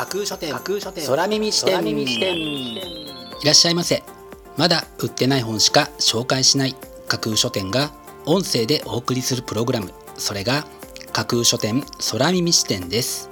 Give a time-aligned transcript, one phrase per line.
[0.00, 0.50] 架空書店。
[0.50, 1.06] 架空書店。
[1.06, 1.74] 空耳視点。
[1.74, 2.34] 空耳視点。
[2.38, 4.02] いらっしゃいませ。
[4.56, 6.74] まだ売ってない本しか紹介しない
[7.06, 7.92] 架空書店が
[8.24, 9.92] 音声でお送りするプログラム。
[10.16, 10.64] それが
[11.12, 13.28] 架空書店空耳視点です。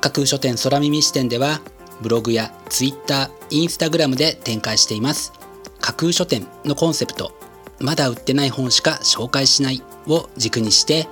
[0.00, 1.60] 架空書店空耳視点では
[2.00, 5.32] ブログやツイッター、インスタグラムで展開しています。
[5.80, 7.32] 架空書店のコンセプト
[7.80, 11.08] まだ売ってない本しか紹介しないを軸にして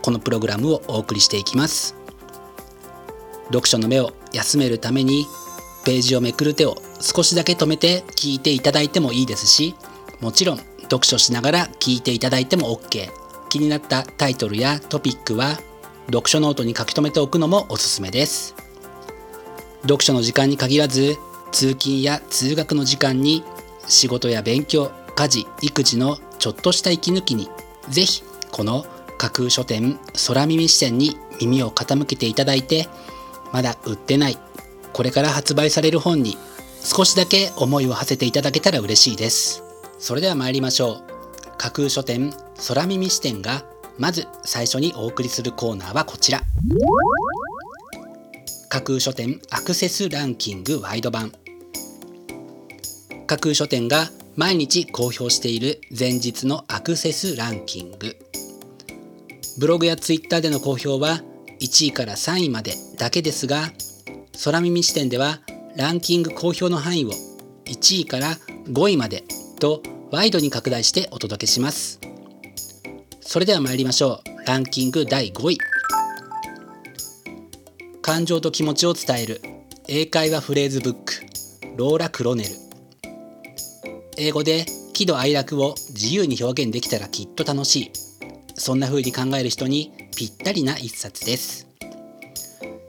[0.00, 1.94] このプログラムをお送りしていきます
[3.46, 5.26] 読書の目を休めるために
[5.84, 9.74] ページをめくる手を少しだけ止めて聞いていただいてもいいですし
[10.20, 13.10] もちろん読書しながら聞いていただいても OK
[13.48, 15.58] 気になったタイトルやトピックは
[16.06, 18.54] 読書ノートに書き留めておくのもおすすめです。
[19.82, 21.16] 読書の時間に限らず
[21.52, 23.44] 通勤や通学の時間に
[23.86, 27.48] 仕事や勉強家事育児のちょっとした息抜きに
[27.88, 28.84] ぜひこの
[29.16, 32.88] 架空書店空耳視点に耳を傾けていただいて
[33.56, 34.36] まだ売ってない。
[34.92, 36.36] これから発売される本に
[36.82, 39.62] 少しだけ思いを馳せていただけたら嬉しいです。
[39.98, 41.02] それでは参りましょう。
[41.56, 42.34] 架空書店
[42.68, 43.64] 空耳視点が
[43.96, 46.42] まず最初にお送りするコーナーはこちら。
[48.68, 51.32] 架空書店アクセスランキングワイド版。
[53.26, 58.18] 架空書店が毎日公表している前日のアクセスランキング。
[59.58, 61.22] ブログやツイッターでの公表は
[61.60, 63.70] 1位から3位までだけですが
[64.44, 65.40] 空耳視点では
[65.76, 67.10] ランキング公表の範囲を
[67.64, 68.36] 1位から
[68.68, 69.24] 5位まで
[69.58, 72.00] とワイドに拡大してお届けします。
[73.20, 74.46] それでは参りましょう。
[74.46, 75.58] ランキング第5位。
[78.02, 79.40] 感情と気持ちを伝える。
[79.88, 81.14] 英会話フレーズブック。
[81.76, 82.50] ローラ・クロネル。
[84.16, 87.90] 英語で喜怒哀楽を自由に表現できたらきっと楽しい。
[88.56, 91.66] そんな風に考える人にぴったりな一冊です。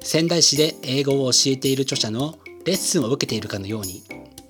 [0.02, 4.04] 仙台市で英語を教えている著者のレッスンを受けているかのように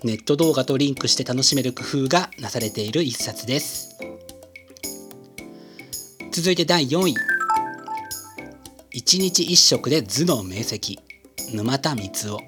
[0.03, 3.97] ネット動画とリンクして楽しめる工夫がなされている一冊です。
[6.31, 7.15] 続いて第4位。
[8.91, 10.99] 一日一食で頭脳明晰。
[11.53, 12.39] 沼田光夫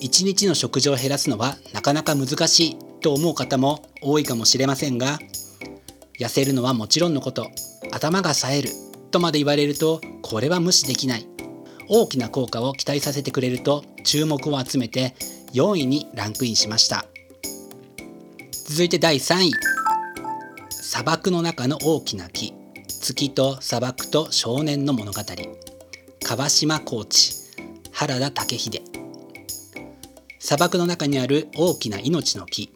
[0.00, 5.18] 一日の食事を減らすのはなかなか難しいと思う方も多いかもしれませんが
[6.18, 7.50] 痩せるのはもちろんのこと。
[7.90, 8.70] 頭が冴える。
[9.10, 11.26] とまで言われるとこれは無視できない。
[11.88, 15.14] 大きな効果を期待させてくれると注目を集めて
[15.52, 17.06] 4位にランクインしました。
[18.52, 19.52] 続いて第3位。
[20.70, 22.54] 砂漠の中の大きな木。
[22.88, 25.20] 月と砂漠と少年の物語。
[26.22, 27.34] 川島コーチ
[27.92, 28.82] 原田武秀
[30.38, 32.70] 砂漠の中にある大きな命の木。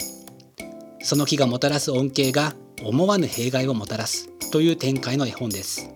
[1.02, 5.90] その木がもたらす恩恵が思わぬ弊害をもたらすという展開の絵本です。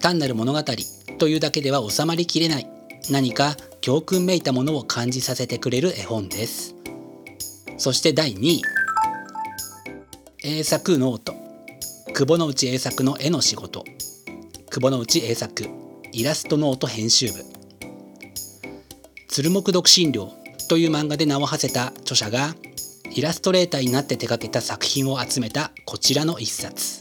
[0.00, 0.62] 単なる物語
[1.18, 2.66] というだけでは収まりきれない。
[3.10, 6.74] 何か教訓めいたものを感じさせてくれる絵本です。
[7.76, 8.62] そして第2位。
[10.42, 11.34] 英策ノート。
[12.14, 13.84] 窪之内英策の絵の仕事。
[14.70, 15.66] 窪之内英策。
[16.12, 17.44] イラストノート編集部。
[19.28, 20.32] ツルモク独身寮
[20.68, 22.54] という漫画で名を馳せた著者が
[23.12, 27.00] イラストレーターになって手掛けた作品を集めたこちらの一冊。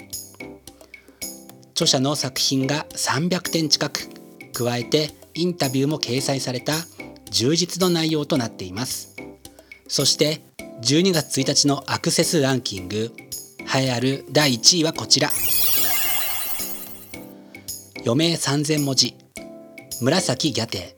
[1.73, 4.09] 著者の作品が300点近く
[4.51, 6.73] 加えてインタビューも掲載された
[7.29, 9.15] 充実の内容となっています。
[9.87, 10.41] そして
[10.81, 13.13] 12月1日のアクセスランキング
[13.73, 15.29] 栄えある第1位はこちら。
[18.03, 19.15] 余命3000文字
[20.01, 20.95] 紫ギャテ。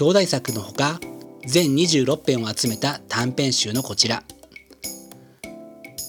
[0.00, 0.98] 表題作のほか
[1.48, 4.22] 全26編を集めた短編集のこちら。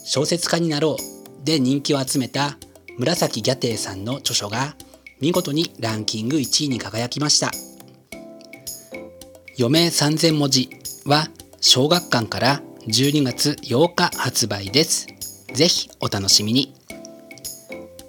[0.04, 1.46] 小説家になろう。
[1.46, 2.58] で人気を集めた
[2.98, 4.76] 紫ギャテイさんの著書が
[5.22, 7.52] 見事にランキング1位に輝きました。
[9.58, 10.70] 余命3000文字
[11.06, 11.30] は
[11.62, 15.08] 小学館から12月8日発売です。
[15.54, 16.76] ぜひお楽しみに。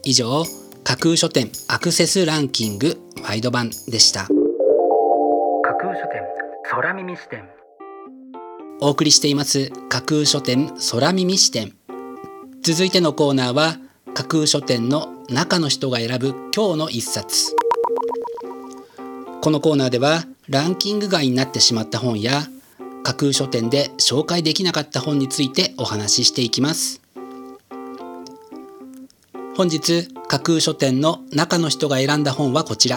[0.02, 0.42] 以上
[0.82, 4.26] 架空書店アクセスランキングワイド版でした。
[6.72, 7.48] 空耳視点。
[8.80, 11.72] お送りしています架空書店空耳視点。
[12.62, 13.78] 続いてのコーナーは
[14.14, 17.56] 架空書店の中の人が選ぶ今日の一冊。
[19.40, 22.42] このコーナーではランキング外になってしまった本や
[23.02, 27.00] 架空書店で紹介できなかった本についてお話ししていきます。
[29.56, 32.96] 本日架空書店の中の人が選んだ本はこちら。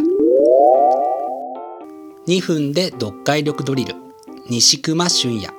[2.26, 3.96] 2分で読解力ドリル。
[4.50, 5.54] 西熊俊也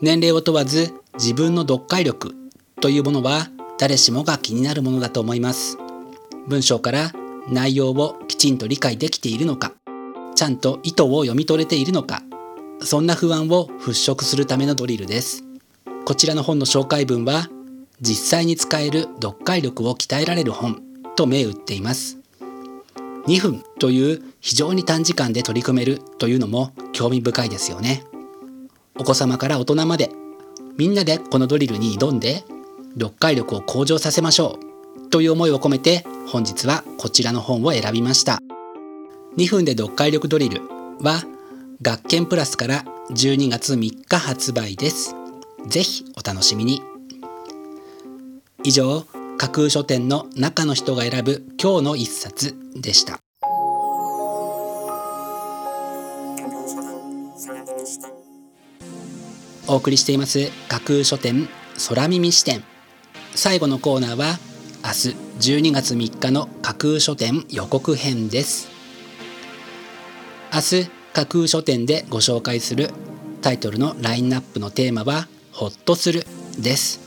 [0.00, 2.34] 年齢を問わず自分の読解力
[2.80, 3.46] というものは
[3.78, 5.78] 誰しもが気になるものだと思います。
[6.48, 7.12] 文章から
[7.48, 9.72] 内容をきちんと理解できているのか。
[10.34, 12.22] ちゃんと意図を読み取れているのか。
[12.80, 15.44] そんな不安を払拭するためのドリルです。
[16.04, 17.48] こちらの本の紹介文は
[18.00, 20.82] 実際に使える読解力を鍛えられる本
[21.14, 22.23] と銘打っています。
[23.26, 28.04] 2分という非常に短時間で取り組めるというのも興味深いですよね。
[28.98, 30.10] お子様から大人まで
[30.76, 32.44] みんなでこのドリルに挑んで
[32.94, 34.58] 読解力を向上させましょ
[35.06, 38.40] うという思いを込めて本日はこちらの本を選びました。
[39.36, 40.60] 2分で読解力ドリル
[41.00, 41.22] は
[41.82, 45.14] 学研プラスから12月3日発売です。
[45.66, 46.82] ぜひお楽しみに。
[48.62, 49.04] 以上
[49.36, 53.18] 架空書店の中の人が選ぶ今日の一冊でした。
[59.66, 61.48] お送りしています架空書店
[61.88, 62.62] 空耳視点。
[63.34, 64.38] 最後のコーナーは
[64.84, 68.68] 明日12月3日の架空書店予告編です。
[70.52, 72.90] 明日架空書店でご紹介する
[73.42, 76.24] タイトルのラインナップのテーマはほっとする
[76.58, 77.00] です。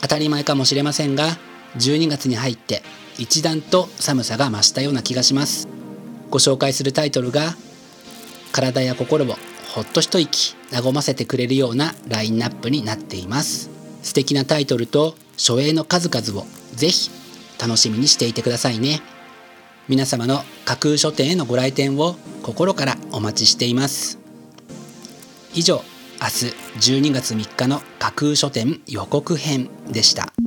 [0.00, 1.36] 当たり前かもしれませんが
[1.78, 2.82] 12月に入って
[3.18, 5.68] 一段と寒さが増したような気がします。
[6.30, 7.56] ご紹介するタイトルが
[8.52, 9.28] 体や心を
[9.74, 13.70] ほっと一息和ませてくれるようなラインナップになっています。
[14.02, 17.10] 素敵なタイトルと書影の数々をぜひ
[17.60, 19.00] 楽しみにしていてくださいね。
[19.88, 24.18] 皆様の架空書店へのご来店を心からお待ちしています。
[25.54, 25.82] 以上
[26.20, 30.37] 明日12月3日の架空書店予告編でした。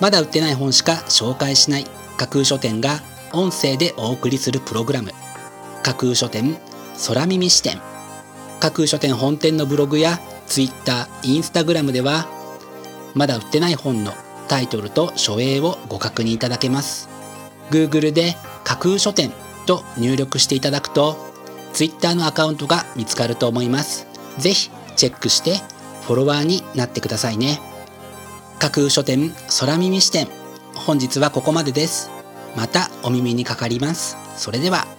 [0.00, 1.86] まだ売ってない本しか紹介しない。
[2.16, 3.00] 架空書店が
[3.32, 5.12] 音声でお送りするプログラム。
[5.82, 6.56] 架空書店
[7.06, 7.80] 空耳視点。
[8.60, 12.26] 架空書店本店のブログや Twitter、Instagram では
[13.14, 14.12] まだ売ってない本の
[14.48, 17.08] タイトルと書影をご確認いただけます。
[17.70, 19.32] Google で架空書店
[19.66, 21.16] と入力していただくと
[21.72, 24.06] Twitter のアカウントが見つかると思います。
[24.38, 25.60] ぜひチェックして
[26.06, 27.60] フォロワーになってくださいね。
[28.58, 30.28] 架空書店空耳視点。
[30.74, 32.10] 本日はここまでです。
[32.56, 34.16] またお耳にかかります。
[34.36, 34.95] それでは。